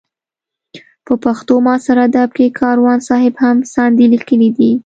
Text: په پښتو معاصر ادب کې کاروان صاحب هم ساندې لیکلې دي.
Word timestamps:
په 1.05 1.13
پښتو 1.23 1.53
معاصر 1.65 1.97
ادب 2.07 2.29
کې 2.37 2.55
کاروان 2.61 2.99
صاحب 3.07 3.33
هم 3.43 3.57
ساندې 3.73 4.05
لیکلې 4.13 4.49
دي. 4.57 4.71